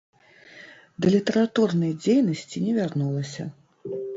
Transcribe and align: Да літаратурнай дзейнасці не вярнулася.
Да 1.03 1.11
літаратурнай 1.15 1.93
дзейнасці 2.07 2.57
не 2.67 2.73
вярнулася. 2.79 3.43